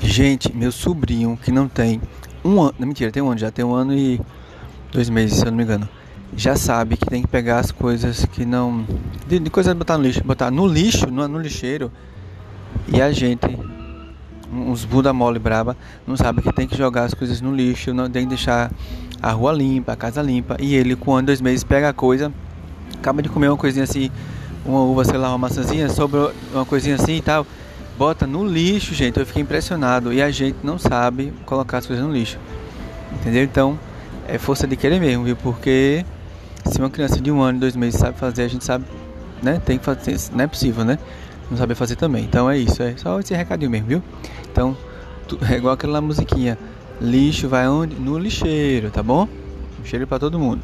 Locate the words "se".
5.38-5.44, 36.64-36.78